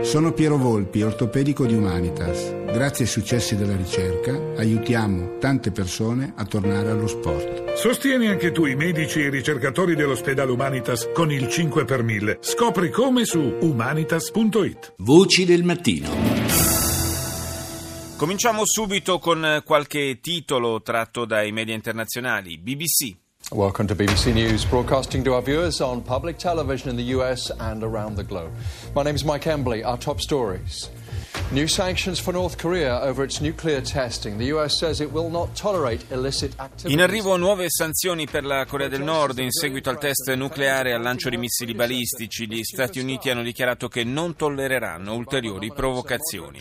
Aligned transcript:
Sono 0.00 0.32
Piero 0.32 0.56
Volpi, 0.56 1.02
ortopedico 1.02 1.66
di 1.66 1.74
Humanitas. 1.74 2.54
Grazie 2.66 3.04
ai 3.04 3.10
successi 3.10 3.56
della 3.56 3.74
ricerca 3.74 4.32
aiutiamo 4.56 5.38
tante 5.38 5.72
persone 5.72 6.34
a 6.36 6.44
tornare 6.44 6.90
allo 6.90 7.08
sport. 7.08 7.74
Sostieni 7.74 8.28
anche 8.28 8.52
tu 8.52 8.64
i 8.64 8.76
medici 8.76 9.20
e 9.20 9.24
i 9.24 9.30
ricercatori 9.30 9.96
dell'ospedale 9.96 10.52
Humanitas 10.52 11.10
con 11.12 11.32
il 11.32 11.48
5 11.48 11.84
per 11.84 12.04
1000. 12.04 12.38
Scopri 12.40 12.90
come 12.90 13.24
su 13.24 13.40
humanitas.it. 13.60 14.94
Voci 14.98 15.44
del 15.44 15.64
mattino. 15.64 16.08
Cominciamo 18.16 18.62
subito 18.64 19.18
con 19.18 19.62
qualche 19.64 20.20
titolo 20.20 20.80
tratto 20.80 21.24
dai 21.24 21.50
media 21.50 21.74
internazionali. 21.74 22.56
BBC. 22.56 23.16
Welcome 23.52 23.86
to 23.86 23.94
BBC 23.94 24.34
News, 24.34 24.66
broadcasting 24.66 25.24
to 25.24 25.32
our 25.32 25.40
viewers 25.40 25.80
on 25.80 26.02
public 26.02 26.36
television 26.36 26.90
in 26.90 26.96
the 26.96 27.04
US 27.04 27.50
and 27.50 27.82
around 27.82 28.16
the 28.16 28.22
globe. 28.22 28.52
My 28.94 29.02
name 29.02 29.14
is 29.14 29.24
Mike 29.24 29.46
Embley. 29.46 29.82
Our 29.82 29.96
top 29.96 30.20
stories. 30.20 30.90
New 31.50 31.66
sanctions 31.66 32.20
for 32.20 32.34
North 32.34 32.58
Korea 32.60 33.00
over 33.00 33.24
its 33.24 33.40
nuclear 33.40 33.80
testing. 33.80 34.36
The 34.36 34.52
US 34.54 34.76
says 34.76 35.00
it 35.00 35.10
will 35.10 35.30
not 35.30 35.56
tolerate 35.56 36.04
illicit 36.10 36.52
activities. 36.58 36.92
In 36.92 37.00
arrivo 37.00 37.36
nuove 37.38 37.70
sanzioni 37.70 38.26
per 38.26 38.44
la 38.44 38.66
Corea 38.66 38.88
del 38.88 39.02
Nord 39.02 39.38
in 39.38 39.50
seguito 39.50 39.88
al 39.88 39.98
test 39.98 40.30
nucleare 40.34 40.90
e 40.90 40.92
al 40.92 41.00
lancio 41.00 41.30
di 41.30 41.38
missili 41.38 41.74
balistici. 41.74 42.46
Gli 42.46 42.62
Stati 42.62 43.00
Uniti 43.00 43.30
hanno 43.30 43.42
dichiarato 43.42 43.88
che 43.88 44.04
non 44.04 44.36
tollereranno 44.36 45.14
ulteriori 45.14 45.72
provocazioni. 45.72 46.60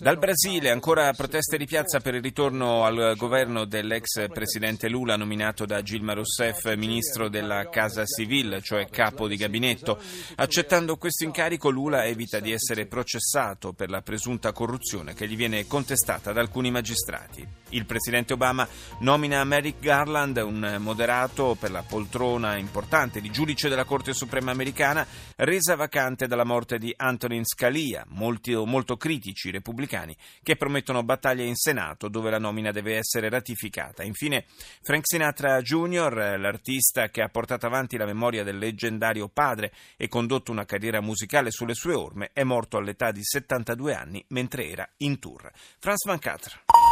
Dal 0.00 0.18
Brasile 0.18 0.70
ancora 0.70 1.12
proteste 1.12 1.56
di 1.56 1.66
piazza 1.66 2.00
per 2.00 2.14
il 2.16 2.22
ritorno 2.22 2.84
al 2.84 3.14
governo 3.16 3.64
dell'ex 3.64 4.28
presidente 4.32 4.88
Lula 4.88 5.14
nominato 5.14 5.64
da 5.64 5.80
Gilma 5.82 6.12
Rousseff 6.12 6.74
ministro 6.74 7.28
della 7.28 7.68
Casa 7.68 8.04
Civil, 8.04 8.60
cioè 8.62 8.88
capo 8.88 9.28
di 9.28 9.36
gabinetto. 9.36 9.96
Accettando 10.34 10.96
questo 10.96 11.22
incarico 11.22 11.70
Lula 11.70 12.04
evita 12.04 12.40
di 12.40 12.50
essere 12.50 12.86
processato 12.86 13.72
per 13.72 13.90
la 13.90 14.02
presunta 14.14 14.52
corruzione 14.52 15.12
che 15.12 15.26
gli 15.26 15.34
viene 15.34 15.66
contestata 15.66 16.32
da 16.32 16.40
alcuni 16.40 16.70
magistrati. 16.70 17.44
Il 17.74 17.86
presidente 17.86 18.34
Obama 18.34 18.68
nomina 19.00 19.42
Merrick 19.42 19.80
Garland, 19.80 20.36
un 20.36 20.76
moderato 20.78 21.56
per 21.58 21.72
la 21.72 21.82
poltrona 21.82 22.56
importante 22.56 23.20
di 23.20 23.32
giudice 23.32 23.68
della 23.68 23.82
Corte 23.82 24.14
Suprema 24.14 24.52
americana, 24.52 25.04
resa 25.34 25.74
vacante 25.74 26.28
dalla 26.28 26.44
morte 26.44 26.78
di 26.78 26.94
Antonin 26.96 27.44
Scalia, 27.44 28.04
molti, 28.10 28.54
molto 28.54 28.96
critici 28.96 29.50
repubblicani 29.50 30.16
che 30.44 30.54
promettono 30.54 31.02
battaglie 31.02 31.46
in 31.46 31.56
Senato 31.56 32.08
dove 32.08 32.30
la 32.30 32.38
nomina 32.38 32.70
deve 32.70 32.94
essere 32.94 33.28
ratificata. 33.28 34.04
Infine 34.04 34.44
Frank 34.80 35.02
Sinatra 35.08 35.60
Jr., 35.60 36.36
l'artista 36.38 37.08
che 37.08 37.22
ha 37.22 37.28
portato 37.28 37.66
avanti 37.66 37.96
la 37.96 38.06
memoria 38.06 38.44
del 38.44 38.58
leggendario 38.58 39.26
padre 39.26 39.72
e 39.96 40.06
condotto 40.06 40.52
una 40.52 40.64
carriera 40.64 41.00
musicale 41.00 41.50
sulle 41.50 41.74
sue 41.74 41.94
orme, 41.94 42.30
è 42.32 42.44
morto 42.44 42.76
all'età 42.76 43.10
di 43.10 43.24
72 43.24 43.94
anni 43.94 44.24
mentre 44.28 44.68
era 44.68 44.88
in 44.98 45.18
tour. 45.18 45.50
Franz 45.80 46.04
Van 46.04 46.20
Catra. 46.20 46.83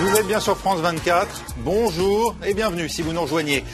Vous 0.00 0.16
êtes 0.16 0.26
bien 0.26 0.40
sur 0.40 0.56
France 0.56 0.80
24. 0.80 1.28
Bonjour 1.58 2.34
et 2.44 2.54
bienvenue 2.54 2.88
si 2.88 3.02
vous 3.02 3.12
nous 3.12 3.20
rejoignez. 3.20 3.64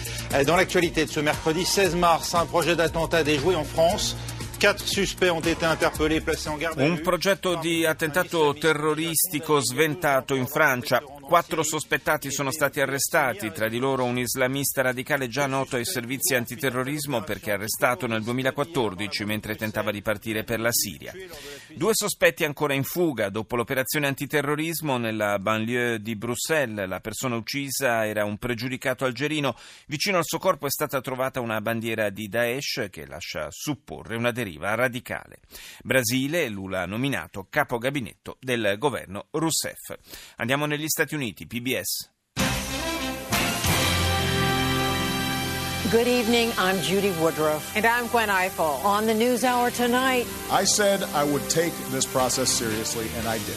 Dans 0.47 0.56
l'actualité 0.56 1.05
de 1.05 1.11
ce 1.11 1.20
mercredi 1.20 1.64
16 1.64 1.95
mars, 1.95 2.34
un 2.34 2.47
projet 2.47 2.75
d'attentat 2.75 3.23
déjoué 3.23 3.55
en 3.55 3.64
France. 3.64 4.17
Un 6.77 7.00
progetto 7.03 7.56
di 7.56 7.84
attentato 7.84 8.55
terroristico 8.55 9.61
sventato 9.61 10.34
in 10.34 10.47
Francia. 10.47 11.03
Quattro 11.27 11.64
sospettati 11.64 12.30
sono 12.30 12.52
stati 12.52 12.80
arrestati, 12.80 13.50
tra 13.50 13.69
di 13.69 13.78
loro 13.78 14.05
un 14.05 14.16
islamista 14.16 14.82
radicale 14.82 15.27
già 15.27 15.46
noto 15.46 15.74
ai 15.74 15.84
servizi 15.84 16.36
antiterrorismo 16.36 17.22
perché 17.22 17.50
arrestato 17.50 18.06
nel 18.06 18.22
2014 18.22 19.24
mentre 19.24 19.56
tentava 19.56 19.91
di 19.91 20.02
partire 20.02 20.44
per 20.44 20.60
la 20.60 20.70
Siria. 20.70 21.12
Due 21.74 21.91
sospetti 21.94 22.44
ancora 22.44 22.74
in 22.74 22.84
fuga 22.84 23.28
dopo 23.28 23.56
l'operazione 23.56 24.06
antiterrorismo 24.06 24.98
nella 24.98 25.41
banlieue 25.41 26.00
di 26.00 26.14
Bruxelles. 26.14 26.86
La 26.86 27.00
persona 27.00 27.34
uccisa 27.34 28.06
era 28.06 28.24
un 28.24 28.38
pregiudicato 28.38 29.05
algerino. 29.05 29.56
Vicino 29.89 30.18
al 30.18 30.24
suo 30.24 30.39
corpo 30.39 30.67
è 30.67 30.70
stata 30.70 31.01
trovata 31.01 31.40
una 31.40 31.61
bandiera 31.61 32.08
di 32.08 32.28
Daesh 32.28 32.86
che 32.89 33.05
lascia 33.05 33.48
supporre 33.51 34.14
una 34.14 34.30
deriva 34.30 34.77
radicale. 34.77 35.40
Brasile, 35.83 36.48
Lula 36.48 36.86
nominato 36.86 37.48
capo 37.51 37.78
gabinetto 37.78 38.36
del 38.39 38.77
governo 38.78 39.27
Rousseff. 39.33 39.96
Andiamo 40.36 40.67
negli 40.67 40.86
Stati 40.86 41.14
Uniti, 41.14 41.15
PBS. 41.20 42.08
Good 45.90 46.08
evening, 46.08 46.52
I'm 46.58 46.80
Judy 46.82 47.12
Woodruff. 47.12 47.77
And 47.77 47.86
I'm 47.86 48.08
Gwen 48.08 48.28
Eiffel. 48.28 48.64
On 48.64 49.06
the 49.06 49.14
News 49.14 49.44
Hour 49.44 49.70
tonight. 49.70 50.27
I 50.50 50.64
said 50.64 51.02
I 51.14 51.24
would 51.24 51.48
take 51.48 51.72
this 51.90 52.04
process 52.04 52.50
seriously, 52.50 53.06
and 53.16 53.28
I 53.28 53.38
did. 53.38 53.56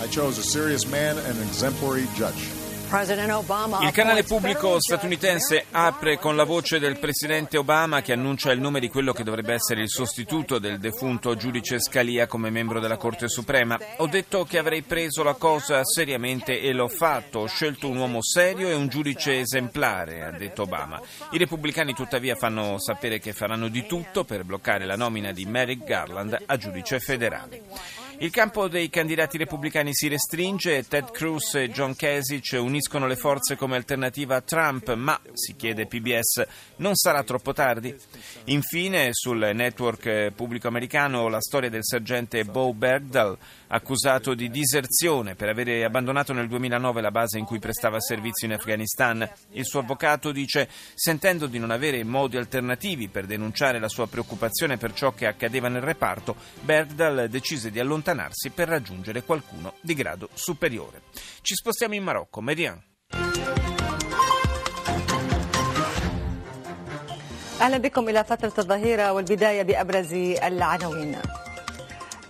I 0.00 0.06
chose 0.06 0.38
a 0.38 0.42
serious 0.42 0.86
man 0.86 1.18
and 1.18 1.36
an 1.38 1.42
exemplary 1.46 2.06
judge. 2.14 2.48
Il 2.88 3.90
canale 3.92 4.22
pubblico 4.22 4.80
statunitense 4.80 5.64
apre 5.72 6.18
con 6.18 6.36
la 6.36 6.44
voce 6.44 6.78
del 6.78 7.00
presidente 7.00 7.58
Obama 7.58 8.00
che 8.00 8.12
annuncia 8.12 8.52
il 8.52 8.60
nome 8.60 8.78
di 8.78 8.88
quello 8.88 9.12
che 9.12 9.24
dovrebbe 9.24 9.54
essere 9.54 9.82
il 9.82 9.90
sostituto 9.90 10.60
del 10.60 10.78
defunto 10.78 11.34
giudice 11.34 11.80
Scalia 11.80 12.28
come 12.28 12.48
membro 12.48 12.78
della 12.78 12.96
Corte 12.96 13.28
Suprema. 13.28 13.76
Ho 13.96 14.06
detto 14.06 14.44
che 14.44 14.58
avrei 14.58 14.82
preso 14.82 15.24
la 15.24 15.34
cosa 15.34 15.84
seriamente 15.84 16.60
e 16.60 16.72
l'ho 16.72 16.86
fatto. 16.86 17.40
Ho 17.40 17.46
scelto 17.46 17.88
un 17.88 17.96
uomo 17.96 18.22
serio 18.22 18.68
e 18.68 18.74
un 18.74 18.86
giudice 18.86 19.40
esemplare, 19.40 20.22
ha 20.22 20.30
detto 20.30 20.62
Obama. 20.62 21.00
I 21.32 21.38
repubblicani 21.38 21.92
tuttavia 21.92 22.36
fanno 22.36 22.78
sapere 22.78 23.18
che 23.18 23.32
faranno 23.32 23.66
di 23.66 23.84
tutto 23.84 24.22
per 24.22 24.44
bloccare 24.44 24.86
la 24.86 24.96
nomina 24.96 25.32
di 25.32 25.44
Merrick 25.44 25.84
Garland 25.84 26.38
a 26.46 26.56
giudice 26.56 27.00
federale. 27.00 28.05
Il 28.18 28.30
campo 28.30 28.66
dei 28.66 28.88
candidati 28.88 29.36
repubblicani 29.36 29.90
si 29.92 30.08
restringe 30.08 30.86
Ted 30.88 31.10
Cruz 31.10 31.54
e 31.56 31.68
John 31.68 31.94
Kasich 31.94 32.56
uniscono 32.58 33.06
le 33.06 33.14
forze 33.14 33.56
come 33.56 33.76
alternativa 33.76 34.36
a 34.36 34.40
Trump, 34.40 34.94
ma, 34.94 35.20
si 35.34 35.54
chiede 35.54 35.86
PBS, 35.86 36.46
non 36.76 36.94
sarà 36.94 37.22
troppo 37.24 37.52
tardi? 37.52 37.94
Infine, 38.44 39.10
sul 39.12 39.50
network 39.52 40.30
pubblico 40.30 40.66
americano, 40.66 41.28
la 41.28 41.42
storia 41.42 41.68
del 41.68 41.84
sergente 41.84 42.44
Bo 42.44 42.72
Bergdahl, 42.72 43.36
accusato 43.67 44.33
di 44.33 44.49
diserzione 44.49 45.35
per 45.35 45.49
aver 45.49 45.85
abbandonato 45.85 46.33
nel 46.33 46.47
2009 46.47 47.01
la 47.01 47.11
base 47.11 47.37
in 47.37 47.45
cui 47.45 47.59
prestava 47.59 47.99
servizio 47.99 48.47
in 48.47 48.53
Afghanistan. 48.53 49.29
Il 49.51 49.65
suo 49.65 49.79
avvocato 49.79 50.31
dice, 50.31 50.67
sentendo 50.93 51.47
di 51.47 51.59
non 51.59 51.71
avere 51.71 52.03
modi 52.03 52.37
alternativi 52.37 53.07
per 53.07 53.25
denunciare 53.25 53.79
la 53.79 53.89
sua 53.89 54.07
preoccupazione 54.07 54.77
per 54.77 54.93
ciò 54.93 55.13
che 55.13 55.27
accadeva 55.27 55.69
nel 55.69 55.81
reparto, 55.81 56.35
Bergdahl 56.61 57.29
decise 57.29 57.71
di 57.71 57.79
allontanarsi 57.79 57.99
allontanarsi 58.01 58.49
per 58.49 58.67
raggiungere 58.67 59.23
qualcuno 59.23 59.73
di 59.81 59.93
grado 59.93 60.29
superiore. 60.33 61.01
Ci 61.41 61.55
spostiamo 61.55 61.95
in 61.95 62.03
Marocco. 62.03 62.41
Merian. 62.41 62.81
اهلا 67.61 67.77
بكم 67.77 68.09
الى 68.09 68.23
فتره 68.23 68.53
الظهيره 68.57 69.11
والبدايه 69.11 69.61
بابرز 69.61 70.13
العناوين. 70.13 71.17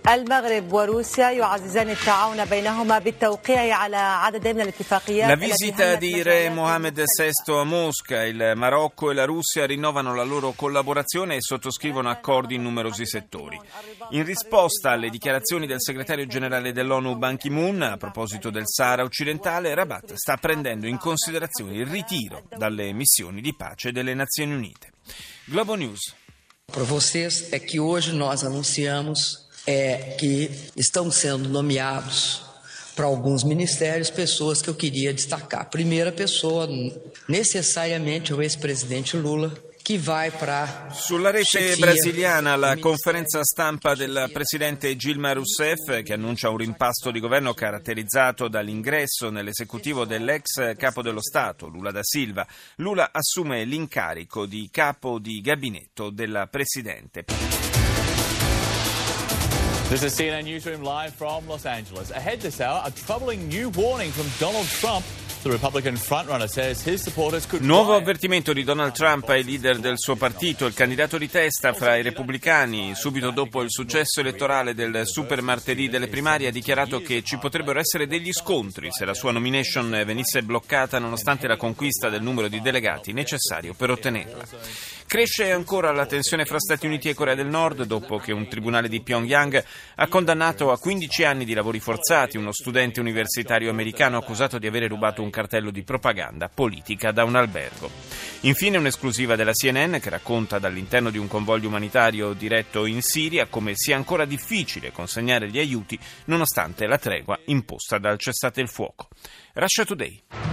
المغرب 0.08 0.72
وروسيا 0.72 1.30
يعززان 1.30 1.90
التعاون 1.90 2.44
بينهما 2.44 2.98
بالتوقيع 2.98 3.76
على 3.76 3.96
عدد 3.96 4.48
من 4.48 4.60
الاتفاقيات 4.60 5.28
La 5.30 5.36
visita 5.36 5.94
di 5.94 6.22
Re 6.22 6.50
Mohammed 6.50 6.96
VI 6.96 7.52
a 7.52 7.64
Mosca, 7.64 8.24
il 8.24 8.52
Marocco 8.56 9.10
e 9.10 9.14
la 9.14 9.24
Russia 9.24 9.64
rinnovano 9.64 10.14
la 10.14 10.24
loro 10.24 10.52
collaborazione 10.52 11.36
e 11.36 11.40
sottoscrivono 11.40 12.10
accordi 12.10 12.56
in 12.56 12.62
numerosi 12.62 13.06
settori. 13.06 13.60
In 14.10 14.24
risposta 14.24 14.90
alle 14.90 15.08
dichiarazioni 15.08 15.66
del 15.66 15.80
segretario 15.80 16.26
generale 16.26 16.72
dell'ONU 16.72 17.16
Ban 17.16 17.36
Ki-moon 17.36 17.82
a 17.82 17.96
proposito 17.96 18.50
del 18.50 18.64
Sahara 18.66 19.04
occidentale, 19.04 19.72
Rabat 19.74 20.14
sta 20.14 20.36
prendendo 20.36 20.88
in 20.88 20.98
considerazione 20.98 21.74
il 21.74 21.86
ritiro 21.86 22.42
dalle 22.56 22.92
missioni 22.92 23.40
di 23.40 23.54
pace 23.54 23.92
delle 23.92 24.14
Nazioni 24.14 24.52
Unite. 24.52 24.90
Globo 25.44 25.74
News. 25.74 26.14
Para 26.72 26.84
vocês 26.84 27.52
é 27.52 27.58
que 27.58 27.78
hoje 27.78 28.12
nós 28.12 28.44
anunciamos 28.44 29.45
é 29.67 30.15
que 30.17 30.49
estão 30.75 31.11
sendo 31.11 31.49
nomeados 31.49 32.41
para 32.95 33.05
alguns 33.05 33.43
ministérios 33.43 34.09
pessoas 34.09 34.61
que 34.61 34.69
eu 34.69 34.73
queria 34.73 35.13
destacar. 35.13 35.61
A 35.61 35.65
primeira 35.65 36.11
pessoa, 36.11 36.67
necessariamente, 37.27 38.31
é 38.31 38.35
o 38.35 38.41
ex-presidente 38.41 39.15
Lula. 39.17 39.53
Sulla 40.91 41.31
rete 41.31 41.77
brasiliana 41.77 42.57
la 42.57 42.75
conferenza 42.75 43.41
stampa 43.41 43.95
del 43.95 44.29
presidente 44.33 44.97
Gilma 44.97 45.31
Rousseff 45.31 46.03
che 46.03 46.11
annuncia 46.11 46.49
un 46.49 46.57
rimpasto 46.57 47.09
di 47.09 47.21
governo 47.21 47.53
caratterizzato 47.53 48.49
dall'ingresso 48.49 49.29
nell'esecutivo 49.29 50.03
dell'ex 50.03 50.75
capo 50.75 51.01
dello 51.01 51.21
Stato, 51.21 51.67
Lula 51.67 51.91
da 51.91 52.03
Silva. 52.03 52.45
Lula 52.77 53.11
assume 53.13 53.63
l'incarico 53.63 54.45
di 54.45 54.67
capo 54.69 55.19
di 55.19 55.39
gabinetto 55.39 56.09
della 56.09 56.47
Presidente. 56.47 57.23
This 59.89 60.03
is 60.03 60.13
CNN 60.19 60.43
Newsroom 60.43 60.83
live 60.83 61.13
from 61.13 61.47
Los 61.47 61.65
Angeles. 61.65 62.11
Ahead 62.11 62.41
this 62.41 62.59
hour, 62.59 62.81
a 62.83 62.91
troubling 62.91 63.47
new 63.47 63.69
warning 63.69 64.11
from 64.11 64.27
Donald 64.37 64.67
Trump 64.67 65.05
Nuovo 67.59 67.93
avvertimento 67.93 68.51
di 68.51 68.63
Donald 68.65 68.91
Trump 68.91 69.29
ai 69.29 69.45
leader 69.45 69.77
del 69.77 69.97
suo 69.97 70.17
partito, 70.17 70.65
il 70.65 70.73
candidato 70.73 71.17
di 71.17 71.29
testa 71.29 71.71
fra 71.71 71.95
i 71.95 72.01
repubblicani, 72.01 72.95
subito 72.95 73.31
dopo 73.31 73.61
il 73.61 73.71
successo 73.71 74.19
elettorale 74.19 74.73
del 74.73 75.03
super 75.05 75.41
martedì 75.41 75.87
delle 75.87 76.07
primarie, 76.07 76.47
ha 76.47 76.51
dichiarato 76.51 77.01
che 77.01 77.23
ci 77.23 77.37
potrebbero 77.37 77.79
essere 77.79 78.07
degli 78.07 78.33
scontri 78.33 78.89
se 78.91 79.05
la 79.05 79.13
sua 79.13 79.31
nomination 79.31 79.89
venisse 80.05 80.41
bloccata 80.41 80.99
nonostante 80.99 81.47
la 81.47 81.55
conquista 81.55 82.09
del 82.09 82.23
numero 82.23 82.49
di 82.49 82.59
delegati 82.59 83.13
necessario 83.13 83.73
per 83.73 83.91
ottenerla. 83.91 84.43
Cresce 85.07 85.51
ancora 85.51 85.93
la 85.93 86.05
tensione 86.05 86.43
fra 86.43 86.59
Stati 86.59 86.85
Uniti 86.85 87.07
e 87.07 87.13
Corea 87.13 87.33
del 87.33 87.47
Nord 87.47 87.83
dopo 87.83 88.17
che 88.17 88.33
un 88.33 88.49
tribunale 88.49 88.89
di 88.89 88.99
Pyongyang 88.99 89.63
ha 89.95 90.07
condannato 90.07 90.69
a 90.69 90.77
15 90.77 91.23
anni 91.23 91.45
di 91.45 91.53
lavori 91.53 91.79
forzati 91.79 92.35
uno 92.35 92.51
studente 92.51 92.99
universitario 92.99 93.69
americano 93.69 94.17
accusato 94.17 94.59
di 94.59 94.67
avere 94.67 94.89
rubato 94.89 95.23
un 95.23 95.29
cartello 95.29 95.71
di 95.71 95.81
propaganda 95.83 96.49
politica 96.53 97.13
da 97.13 97.23
un 97.23 97.35
albergo. 97.35 97.89
Infine 98.41 98.75
un'esclusiva 98.75 99.37
della 99.37 99.53
CNN 99.53 99.95
che 99.95 100.09
racconta 100.09 100.59
dall'interno 100.59 101.09
di 101.09 101.17
un 101.17 101.29
convoglio 101.29 101.69
umanitario 101.69 102.33
diretto 102.33 102.85
in 102.85 103.01
Siria 103.01 103.45
come 103.45 103.71
sia 103.75 103.95
ancora 103.95 104.25
difficile 104.25 104.91
consegnare 104.91 105.49
gli 105.49 105.57
aiuti 105.57 105.97
nonostante 106.25 106.85
la 106.85 106.97
tregua 106.97 107.39
imposta 107.45 107.97
dal 107.97 108.19
cessate 108.19 108.59
il 108.59 108.67
fuoco. 108.67 109.07
Russia 109.53 109.85
Today. 109.85 110.46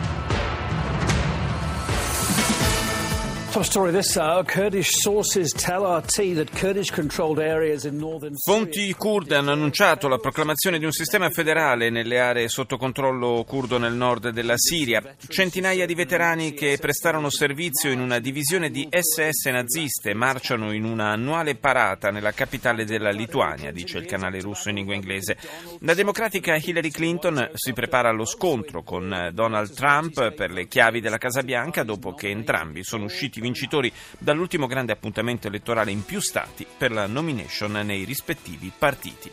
Fonti 8.44 8.92
kurde 8.94 9.36
hanno 9.36 9.52
annunciato 9.52 10.08
la 10.08 10.18
proclamazione 10.18 10.80
di 10.80 10.84
un 10.84 10.90
sistema 10.90 11.30
federale 11.30 11.88
nelle 11.88 12.18
aree 12.18 12.48
sotto 12.48 12.76
controllo 12.76 13.44
kurdo 13.46 13.78
nel 13.78 13.92
nord 13.92 14.30
della 14.30 14.56
Siria. 14.56 15.00
Centinaia 15.28 15.86
di 15.86 15.94
veterani 15.94 16.52
che 16.52 16.78
prestarono 16.80 17.30
servizio 17.30 17.92
in 17.92 18.00
una 18.00 18.18
divisione 18.18 18.70
di 18.70 18.88
SS 18.90 19.44
naziste 19.50 20.14
marciano 20.14 20.72
in 20.72 20.82
una 20.82 21.12
annuale 21.12 21.54
parata 21.54 22.10
nella 22.10 22.32
capitale 22.32 22.84
della 22.84 23.10
Lituania, 23.10 23.70
dice 23.70 23.98
il 23.98 24.06
canale 24.06 24.40
russo 24.40 24.68
in 24.68 24.74
lingua 24.74 24.96
inglese. 24.96 25.36
La 25.82 25.94
democratica 25.94 26.56
Hillary 26.60 26.90
Clinton 26.90 27.50
si 27.54 27.72
prepara 27.72 28.08
allo 28.08 28.24
scontro 28.24 28.82
con 28.82 29.30
Donald 29.32 29.72
Trump 29.72 30.32
per 30.32 30.50
le 30.50 30.66
chiavi 30.66 31.00
della 31.00 31.18
Casa 31.18 31.44
Bianca 31.44 31.84
dopo 31.84 32.14
che 32.14 32.30
entrambi 32.30 32.82
sono 32.82 33.04
usciti 33.04 33.42
vincitori 33.44 33.92
dall'ultimo 34.18 34.66
grande 34.66 34.92
appuntamento 34.92 35.48
elettorale 35.48 35.90
in 35.90 36.04
più 36.04 36.20
stati 36.20 36.66
per 36.66 36.90
la 36.90 37.06
nomination 37.06 37.72
nei 37.72 38.04
rispettivi 38.04 38.72
partiti. 38.76 39.30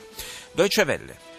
Deutsche 0.51 0.83
Welle. 0.83 1.29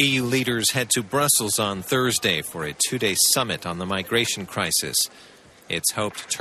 EU 0.00 0.24
leaders 0.24 0.72
head 0.72 0.88
to 0.90 1.02
Brussels 1.02 1.58
on 1.58 1.82
Thursday 1.82 2.40
for 2.40 2.64
a 2.64 2.72
two 2.72 2.98
day 2.98 3.14
summit 3.32 3.66
on 3.66 3.78
the 3.78 3.84
migration 3.84 4.46
crisis. 4.46 4.94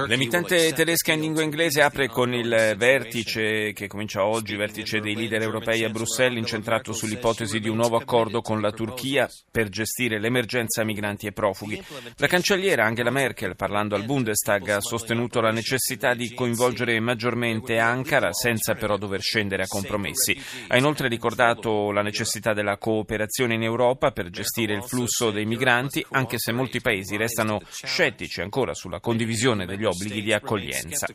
L'emittente 0.08 0.72
tedesca 0.72 1.12
in 1.12 1.20
lingua 1.20 1.44
inglese 1.44 1.82
apre 1.82 2.08
con 2.08 2.34
il 2.34 2.76
vertice 2.78 3.74
che 3.74 3.88
comincia 3.88 4.26
oggi, 4.26 4.56
vertice 4.56 5.02
dei 5.02 5.16
leader 5.16 5.42
europei 5.42 5.84
a 5.84 5.90
Bruxelles, 5.90 6.38
incentrato 6.38 6.94
sull'ipotesi 6.94 7.60
di 7.60 7.68
un 7.68 7.76
nuovo 7.76 7.98
accordo 7.98 8.40
con 8.40 8.62
la 8.62 8.72
Turchia 8.72 9.30
per 9.52 9.68
gestire 9.68 10.18
l'emergenza 10.18 10.86
migranti 10.86 11.28
e 11.28 11.34
profughi. 11.34 11.84
La 12.16 12.28
cancelliera 12.28 12.86
Angela 12.86 13.10
Merkel, 13.10 13.58
parlando 13.58 13.96
al 13.96 14.06
Bundestag, 14.06 14.70
ha 14.70 14.80
sostenuto 14.80 15.42
la 15.42 15.52
necessità 15.52 16.14
di 16.14 16.34
coinvolgere 16.34 16.98
maggiormente 17.02 17.80
Ankara 17.80 18.32
senza 18.32 18.76
però 18.76 18.96
dover 18.96 19.20
scendere 19.20 19.64
a 19.64 19.68
compromessi. 19.68 20.42
Ha 20.70 20.78
inoltre 20.78 21.10
ricordato 21.10 21.92
la 21.92 22.02
necessità 22.02 22.54
della 22.54 22.78
cooperazione 22.78 23.56
in 23.56 23.64
Europa 23.64 24.12
per 24.12 24.30
gestire 24.30 24.74
il 24.74 24.84
flusso 24.86 25.32
dei 25.32 25.46
migranti, 25.46 26.06
anche 26.12 26.38
se 26.40 26.54
molti 26.54 26.80
paesi 26.80 27.18
restano 27.18 27.60
scettici 27.70 28.40
ancora 28.40 28.74
sulla 28.74 29.02
condizione 29.02 29.16
condivisione 29.18 29.66
degli 29.66 29.84
obblighi 29.84 30.22
di 30.22 30.32
accoglienza. 30.32 31.08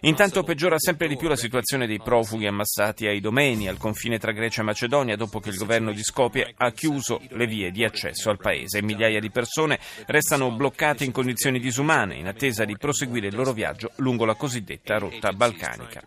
Intanto 0.00 0.42
peggiora 0.42 0.78
sempre 0.78 1.06
di 1.06 1.16
più 1.16 1.28
la 1.28 1.36
situazione 1.36 1.86
dei 1.86 2.00
profughi 2.02 2.46
ammassati 2.46 3.06
ai 3.06 3.20
domeni 3.20 3.68
al 3.68 3.78
confine 3.78 4.18
tra 4.18 4.32
Grecia 4.32 4.62
e 4.62 4.64
Macedonia 4.64 5.14
dopo 5.14 5.38
che 5.38 5.50
il 5.50 5.56
governo 5.56 5.92
di 5.92 6.02
Skopje 6.02 6.54
ha 6.56 6.72
chiuso 6.72 7.20
le 7.30 7.46
vie 7.46 7.70
di 7.70 7.84
accesso 7.84 8.30
al 8.30 8.38
paese. 8.38 8.82
Migliaia 8.82 9.20
di 9.20 9.30
persone 9.30 9.78
restano 10.06 10.50
bloccate 10.50 11.04
in 11.04 11.12
condizioni 11.12 11.60
disumane 11.60 12.16
in 12.16 12.26
attesa 12.26 12.64
di 12.64 12.76
proseguire 12.76 13.28
il 13.28 13.36
loro 13.36 13.52
viaggio 13.52 13.92
lungo 13.96 14.24
la 14.24 14.34
cosiddetta 14.34 14.98
rotta 14.98 15.32
balcanica. 15.32 16.02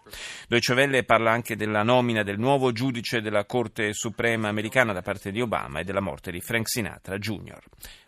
Deutsche 0.49 0.73
Welle 0.73 1.03
parla 1.03 1.31
anche 1.31 1.55
della 1.55 1.83
nomina 1.83 2.21
del 2.21 2.37
nuovo 2.37 2.73
giudice 2.73 3.21
della 3.21 3.45
Corte 3.45 3.93
Suprema 3.93 4.49
americana 4.49 4.91
da 4.91 5.01
parte 5.01 5.31
di 5.31 5.39
Obama 5.39 5.79
e 5.79 5.85
della 5.85 6.01
morte 6.01 6.31
di 6.31 6.41
Frank 6.41 6.67
Sinatra 6.67 7.17
Jr. 7.17 7.59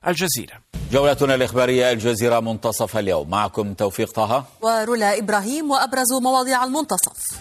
Jazeera. 0.09 0.57
جولتنا 0.91 1.35
الإخبارية 1.35 1.91
الجزيرة 1.91 2.39
منتصف 2.39 2.97
اليوم. 2.97 3.29
معكم 3.29 3.73
توفيق 3.73 4.11
طه. 4.11 4.45
ورولا 4.61 5.17
إبراهيم 5.19 5.71
وأبرز 5.71 6.13
مواضيع 6.21 6.63
المنتصف. 6.63 7.39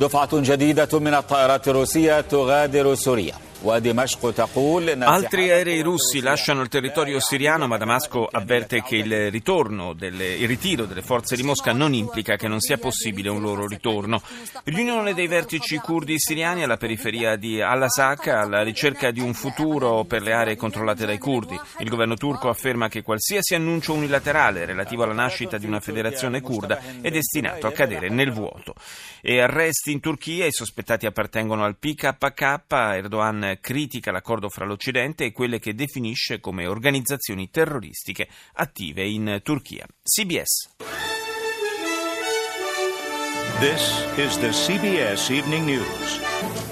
دفعة 0.00 0.28
جديدة 0.32 0.98
من 0.98 1.14
الطائرات 1.14 1.68
الروسية 1.68 2.20
تغادر 2.20 2.94
سوريا. 2.94 3.34
Altri 5.06 5.50
aerei 5.50 5.80
russi 5.80 6.20
lasciano 6.20 6.60
il 6.60 6.68
territorio 6.68 7.18
siriano, 7.18 7.66
ma 7.66 7.78
Damasco 7.78 8.28
avverte 8.30 8.82
che 8.82 8.96
il, 8.96 9.30
ritorno 9.30 9.94
delle, 9.94 10.34
il 10.34 10.46
ritiro 10.46 10.84
delle 10.84 11.00
forze 11.00 11.34
di 11.34 11.42
Mosca 11.42 11.72
non 11.72 11.94
implica 11.94 12.36
che 12.36 12.46
non 12.46 12.60
sia 12.60 12.76
possibile 12.76 13.30
un 13.30 13.40
loro 13.40 13.66
ritorno. 13.66 14.20
Riunione 14.64 15.14
dei 15.14 15.26
vertici 15.26 15.78
curdi 15.78 16.14
siriani 16.18 16.62
alla 16.62 16.76
periferia 16.76 17.36
di 17.36 17.60
Al-Asaka 17.60 18.40
alla 18.40 18.62
ricerca 18.62 19.10
di 19.10 19.20
un 19.20 19.32
futuro 19.32 20.04
per 20.04 20.20
le 20.20 20.32
aree 20.32 20.56
controllate 20.56 21.06
dai 21.06 21.18
curdi. 21.18 21.58
Il 21.78 21.88
governo 21.88 22.16
turco 22.16 22.50
afferma 22.50 22.88
che 22.88 23.02
qualsiasi 23.02 23.54
annuncio 23.54 23.94
unilaterale 23.94 24.66
relativo 24.66 25.04
alla 25.04 25.14
nascita 25.14 25.56
di 25.56 25.66
una 25.66 25.80
federazione 25.80 26.42
kurda 26.42 26.80
è 27.00 27.10
destinato 27.10 27.66
a 27.66 27.72
cadere 27.72 28.10
nel 28.10 28.30
vuoto. 28.30 28.74
E 29.22 29.40
arresti 29.40 29.90
in 29.92 30.00
Turchia, 30.00 30.44
i 30.44 30.52
sospettati 30.52 31.06
appartengono 31.06 31.64
al 31.64 31.76
PKK, 31.76 32.62
Erdogan 32.68 33.53
critica 33.60 34.10
l'accordo 34.10 34.48
fra 34.48 34.64
l'Occidente 34.64 35.24
e 35.24 35.32
quelle 35.32 35.58
che 35.58 35.74
definisce 35.74 36.40
come 36.40 36.66
organizzazioni 36.66 37.50
terroristiche 37.50 38.28
attive 38.54 39.04
in 39.04 39.40
Turchia. 39.42 39.86
CBS. 40.02 40.70
This 43.60 44.04
is 44.18 44.36
the 44.38 44.52
CBS 44.52 45.30
Evening 45.30 45.64
News. 45.64 46.20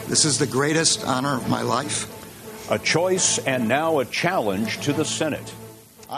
This 0.08 0.24
is 0.24 0.36
the 0.36 0.46
greatest 0.46 1.04
honor 1.04 1.36
of 1.36 1.48
my 1.48 1.62
life. 1.62 2.06
A 2.70 2.78
choice 2.78 3.38
and 3.46 3.68
now 3.68 4.00
a 4.00 4.04
challenge 4.04 4.78
to 4.84 4.92
the 4.92 5.04
Senate. 5.04 5.61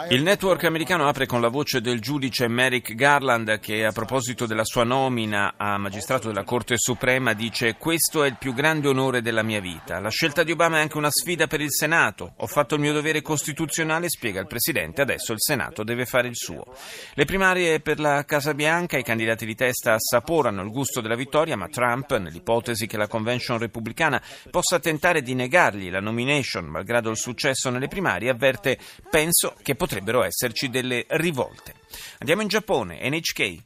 Il 0.09 0.23
network 0.23 0.65
americano 0.65 1.07
apre 1.07 1.25
con 1.25 1.39
la 1.39 1.47
voce 1.47 1.79
del 1.79 2.01
giudice 2.01 2.49
Merrick 2.49 2.95
Garland 2.95 3.59
che 3.59 3.85
a 3.85 3.93
proposito 3.93 4.45
della 4.45 4.65
sua 4.65 4.83
nomina 4.83 5.53
a 5.55 5.77
magistrato 5.77 6.27
della 6.27 6.43
Corte 6.43 6.75
Suprema 6.77 7.31
dice 7.31 7.77
questo 7.77 8.25
è 8.25 8.27
il 8.27 8.35
più 8.37 8.53
grande 8.53 8.89
onore 8.89 9.21
della 9.21 9.41
mia 9.41 9.61
vita. 9.61 10.01
La 10.01 10.09
scelta 10.09 10.43
di 10.43 10.51
Obama 10.51 10.79
è 10.79 10.81
anche 10.81 10.97
una 10.97 11.09
sfida 11.09 11.47
per 11.47 11.61
il 11.61 11.71
Senato. 11.71 12.33
Ho 12.37 12.45
fatto 12.45 12.75
il 12.75 12.81
mio 12.81 12.91
dovere 12.91 13.21
costituzionale, 13.21 14.09
spiega 14.09 14.41
il 14.41 14.47
Presidente, 14.47 15.01
adesso 15.01 15.31
il 15.31 15.39
Senato 15.39 15.85
deve 15.85 16.05
fare 16.05 16.27
il 16.27 16.35
suo. 16.35 16.65
Le 17.13 17.25
primarie 17.25 17.79
per 17.79 18.01
la 18.01 18.25
Casa 18.25 18.53
Bianca, 18.53 18.97
i 18.97 19.03
candidati 19.03 19.45
di 19.45 19.55
testa 19.55 19.93
assaporano 19.93 20.61
il 20.61 20.71
gusto 20.71 20.99
della 20.99 21.15
vittoria, 21.15 21.55
ma 21.55 21.69
Trump, 21.69 22.17
nell'ipotesi 22.17 22.85
che 22.85 22.97
la 22.97 23.07
convention 23.07 23.57
repubblicana 23.57 24.21
possa 24.51 24.77
tentare 24.77 25.21
di 25.21 25.35
negargli 25.35 25.89
la 25.89 26.01
nomination 26.01 26.65
malgrado 26.65 27.09
il 27.09 27.17
successo 27.17 27.69
nelle 27.69 27.87
primarie, 27.87 28.29
avverte 28.29 28.77
penso 29.09 29.55
che 29.63 29.71
potrebbe 29.71 29.83
potrebbero 29.85 30.23
esserci 30.23 30.71
delle 30.71 31.05
rivolte. 31.09 31.75
Andiamo 32.17 32.41
in 32.41 32.47
Giappone, 32.47 33.07
NHK. 33.07 33.63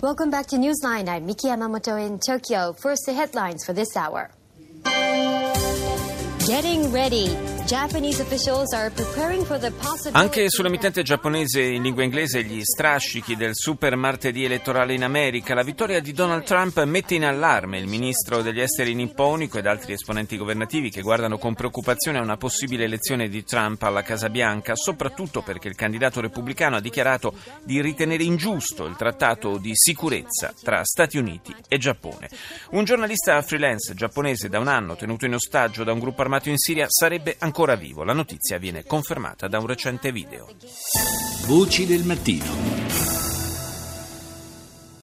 Welcome 0.00 0.30
back 0.30 0.46
to 0.46 0.56
Newsline. 0.56 1.08
I'm 1.08 1.24
Miki 1.24 1.48
Yamamoto 1.48 1.96
in 1.96 2.18
Tokyo. 2.18 2.72
First, 2.72 3.06
the 3.06 3.14
headlines 3.14 3.64
for 3.64 3.74
this 3.74 3.96
hour. 3.96 4.30
Getting 6.46 6.92
ready. 6.92 7.51
Anche 10.10 10.50
sull'emittente 10.50 11.04
giapponese 11.04 11.62
in 11.62 11.82
lingua 11.82 12.02
inglese 12.02 12.42
gli 12.42 12.60
strascichi 12.60 13.36
del 13.36 13.52
super 13.54 13.94
martedì 13.94 14.44
elettorale 14.44 14.94
in 14.94 15.04
America, 15.04 15.54
la 15.54 15.62
vittoria 15.62 16.00
di 16.00 16.12
Donald 16.12 16.42
Trump 16.42 16.82
mette 16.82 17.14
in 17.14 17.24
allarme 17.24 17.78
il 17.78 17.86
ministro 17.86 18.42
degli 18.42 18.60
esteri 18.60 18.94
nipponico 18.94 19.58
ed 19.58 19.66
altri 19.66 19.92
esponenti 19.92 20.36
governativi 20.36 20.90
che 20.90 21.02
guardano 21.02 21.38
con 21.38 21.54
preoccupazione 21.54 22.18
a 22.18 22.22
una 22.22 22.36
possibile 22.36 22.84
elezione 22.84 23.28
di 23.28 23.44
Trump 23.44 23.80
alla 23.84 24.02
Casa 24.02 24.28
Bianca, 24.28 24.74
soprattutto 24.74 25.42
perché 25.42 25.68
il 25.68 25.76
candidato 25.76 26.20
repubblicano 26.20 26.76
ha 26.76 26.80
dichiarato 26.80 27.32
di 27.62 27.80
ritenere 27.80 28.24
ingiusto 28.24 28.86
il 28.86 28.96
trattato 28.96 29.58
di 29.58 29.70
sicurezza 29.74 30.52
tra 30.62 30.82
Stati 30.82 31.16
Uniti 31.16 31.54
e 31.68 31.78
Giappone. 31.78 32.28
Un 32.70 32.84
giornalista 32.84 33.40
freelance 33.40 33.94
giapponese 33.94 34.48
da 34.48 34.58
un 34.58 34.68
anno 34.68 34.96
tenuto 34.96 35.26
in 35.26 35.34
ostaggio 35.34 35.84
da 35.84 35.92
un 35.92 36.00
gruppo 36.00 36.22
armato 36.22 36.48
in 36.48 36.58
Siria 36.58 36.86
sarebbe 36.88 37.36
ancora 37.38 37.50
ancora 37.52 37.74
vivo. 37.74 38.02
La 38.02 38.14
notizia 38.14 38.56
viene 38.56 38.84
confermata 38.84 39.46
da 39.46 39.58
un 39.58 39.66
recente 39.66 40.10
video. 40.10 40.48
Voci 41.46 41.84
del 41.84 42.02
mattino. 42.02 43.31